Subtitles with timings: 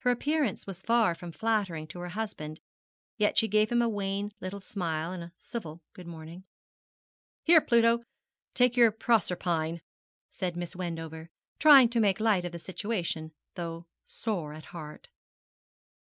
[0.00, 2.60] Her appearance was far from flattering to her husband,
[3.16, 6.44] yet she gave him a wan little smile and a civil good morning.
[7.42, 8.02] 'Here, Pluto,
[8.52, 9.80] take your Proserpine,'
[10.30, 15.08] said Miss Wendover, trying to make light of the situation, though sore at heart.